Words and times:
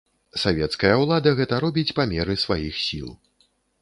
Савецкая 0.43 0.93
ўлада 1.01 1.33
гэта 1.39 1.59
робіць 1.65 1.95
па 1.99 2.03
меры 2.15 2.39
сваіх 2.45 2.81
сіл. 2.87 3.07